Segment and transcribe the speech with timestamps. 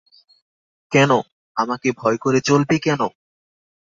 [0.91, 1.11] কেন,
[1.57, 3.01] আমাকে ভয় করে চলবে কেন?